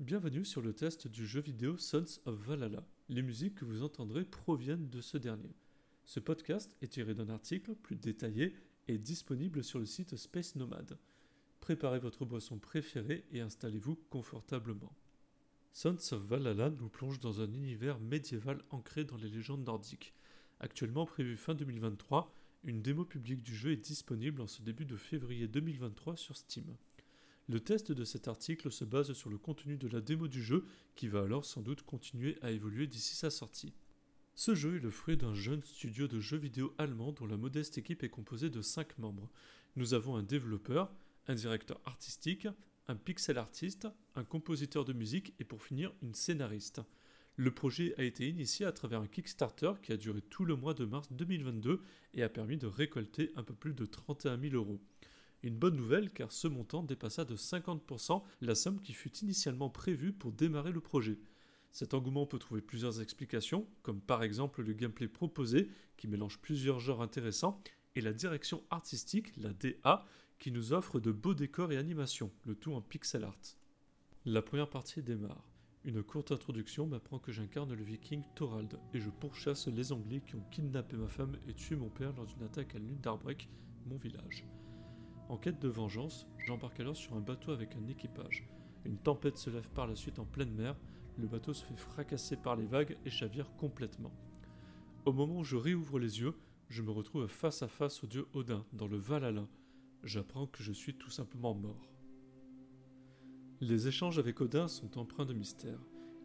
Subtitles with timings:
[0.00, 2.82] Bienvenue sur le test du jeu vidéo Sons of Valhalla.
[3.10, 5.54] Les musiques que vous entendrez proviennent de ce dernier.
[6.06, 8.54] Ce podcast est tiré d'un article plus détaillé
[8.88, 10.96] et disponible sur le site Space Nomad.
[11.60, 14.96] Préparez votre boisson préférée et installez-vous confortablement.
[15.74, 20.14] Sons of Valhalla nous plonge dans un univers médiéval ancré dans les légendes nordiques.
[20.60, 22.32] Actuellement prévu fin 2023,
[22.64, 26.74] une démo publique du jeu est disponible en ce début de février 2023 sur Steam.
[27.48, 30.64] Le test de cet article se base sur le contenu de la démo du jeu,
[30.94, 33.72] qui va alors sans doute continuer à évoluer d'ici sa sortie.
[34.34, 37.76] Ce jeu est le fruit d'un jeune studio de jeux vidéo allemand dont la modeste
[37.76, 39.30] équipe est composée de 5 membres.
[39.76, 40.92] Nous avons un développeur,
[41.26, 42.48] un directeur artistique,
[42.88, 46.80] un pixel artiste, un compositeur de musique et pour finir une scénariste.
[47.36, 50.74] Le projet a été initié à travers un Kickstarter qui a duré tout le mois
[50.74, 51.82] de mars 2022
[52.14, 54.80] et a permis de récolter un peu plus de 31 000 euros.
[55.42, 60.12] Une bonne nouvelle car ce montant dépassa de 50% la somme qui fut initialement prévue
[60.12, 61.18] pour démarrer le projet.
[61.72, 66.80] Cet engouement peut trouver plusieurs explications, comme par exemple le gameplay proposé qui mélange plusieurs
[66.80, 67.62] genres intéressants
[67.94, 70.04] et la direction artistique, la DA,
[70.38, 73.38] qui nous offre de beaux décors et animations, le tout en pixel art.
[74.24, 75.44] La première partie démarre.
[75.84, 80.34] Une courte introduction m'apprend que j'incarne le viking Thorald et je pourchasse les Anglais qui
[80.34, 83.48] ont kidnappé ma femme et tué mon père lors d'une attaque à Lundarbrek,
[83.86, 84.44] mon village.
[85.30, 88.48] En quête de vengeance, j'embarque alors sur un bateau avec un équipage.
[88.84, 90.74] Une tempête se lève par la suite en pleine mer,
[91.18, 94.10] le bateau se fait fracasser par les vagues et chavire complètement.
[95.04, 96.34] Au moment où je réouvre les yeux,
[96.68, 99.46] je me retrouve face à face au dieu Odin, dans le Valhalla.
[100.02, 101.92] J'apprends que je suis tout simplement mort.
[103.60, 105.78] Les échanges avec Odin sont empreints de mystère.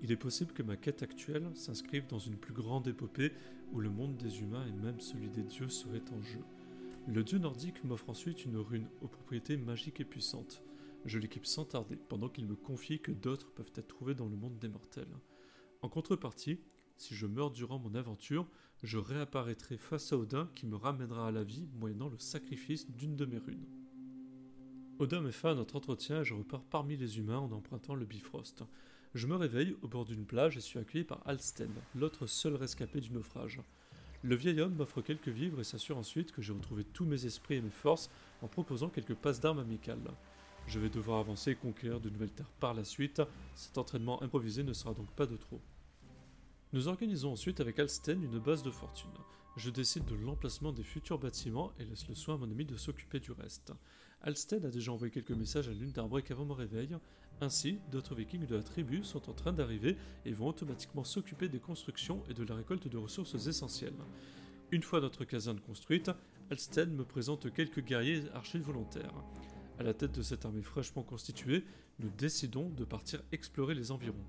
[0.00, 3.32] Il est possible que ma quête actuelle s'inscrive dans une plus grande épopée
[3.72, 6.44] où le monde des humains et même celui des dieux seraient en jeu.
[7.08, 10.62] Le dieu nordique m'offre ensuite une rune aux propriétés magiques et puissantes.
[11.04, 14.36] Je l'équipe sans tarder, pendant qu'il me confie que d'autres peuvent être trouvés dans le
[14.36, 15.18] monde des mortels.
[15.82, 16.60] En contrepartie,
[16.96, 18.46] si je meurs durant mon aventure,
[18.84, 23.16] je réapparaîtrai face à Odin qui me ramènera à la vie moyennant le sacrifice d'une
[23.16, 23.66] de mes runes.
[25.00, 28.04] Odin met fin à notre entretien et je repars parmi les humains en empruntant le
[28.04, 28.62] Bifrost.
[29.14, 33.00] Je me réveille au bord d'une plage et suis accueilli par Alsten, l'autre seul rescapé
[33.00, 33.60] du naufrage.
[34.24, 37.56] Le vieil homme m'offre quelques vivres et s'assure ensuite que j'ai retrouvé tous mes esprits
[37.56, 38.08] et mes forces
[38.40, 39.98] en proposant quelques passes d'armes amicales.
[40.68, 43.20] Je vais devoir avancer et conquérir de nouvelles terres par la suite,
[43.56, 45.60] cet entraînement improvisé ne sera donc pas de trop.
[46.72, 49.10] Nous organisons ensuite avec Alsten une base de fortune.
[49.56, 52.78] Je décide de l'emplacement des futurs bâtiments et laisse le soin à mon ami de
[52.78, 53.74] s'occuper du reste.
[54.22, 56.96] Alsten a déjà envoyé quelques messages à l'une d'Arbrek avant mon réveil.
[57.42, 61.60] Ainsi, d'autres vikings de la tribu sont en train d'arriver et vont automatiquement s'occuper des
[61.60, 63.92] constructions et de la récolte de ressources essentielles.
[64.70, 66.10] Une fois notre caserne construite,
[66.50, 69.22] Alsten me présente quelques guerriers archers volontaires.
[69.78, 71.66] À la tête de cette armée fraîchement constituée,
[71.98, 74.24] nous décidons de partir explorer les environs.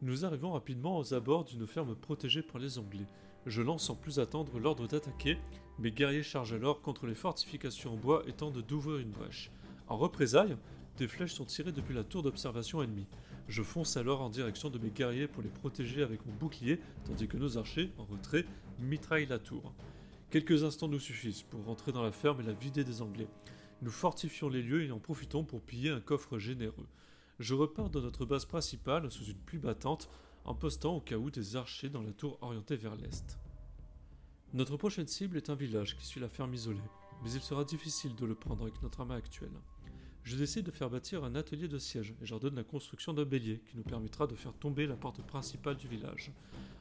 [0.00, 3.06] Nous arrivons rapidement aux abords d'une ferme protégée par les Anglais.
[3.46, 5.38] Je lance sans plus attendre l'ordre d'attaquer,
[5.80, 9.50] mes guerriers chargent alors contre les fortifications en bois et tentent d'ouvrir une brèche.
[9.88, 10.56] En représailles,
[10.98, 13.08] des flèches sont tirées depuis la tour d'observation ennemie.
[13.48, 17.26] Je fonce alors en direction de mes guerriers pour les protéger avec mon bouclier, tandis
[17.26, 18.44] que nos archers, en retrait,
[18.78, 19.74] mitraillent la tour.
[20.30, 23.26] Quelques instants nous suffisent pour rentrer dans la ferme et la vider des Anglais.
[23.82, 26.86] Nous fortifions les lieux et en profitons pour piller un coffre généreux.
[27.38, 30.10] Je repars de notre base principale sous une pluie battante,
[30.44, 33.38] en postant au cas où des archers dans la tour orientée vers l'est.
[34.54, 36.80] Notre prochaine cible est un village qui suit la ferme isolée,
[37.22, 39.52] mais il sera difficile de le prendre avec notre armée actuelle.
[40.24, 43.62] Je décide de faire bâtir un atelier de siège et j'ordonne la construction d'un bélier
[43.70, 46.32] qui nous permettra de faire tomber la porte principale du village.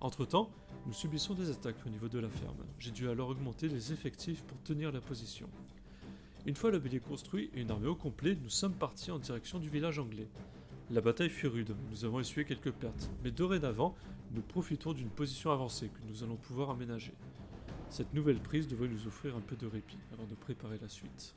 [0.00, 0.50] Entre-temps,
[0.86, 2.64] nous subissons des attaques au niveau de la ferme.
[2.78, 5.48] J'ai dû alors augmenter les effectifs pour tenir la position.
[6.46, 9.58] Une fois le bélier construit et une armée au complet, nous sommes partis en direction
[9.58, 10.28] du village anglais.
[10.90, 13.94] La bataille fut rude, nous avons essuyé quelques pertes, mais dorénavant,
[14.32, 17.14] nous profitons d'une position avancée que nous allons pouvoir aménager.
[17.88, 21.34] Cette nouvelle prise devrait nous offrir un peu de répit avant de préparer la suite.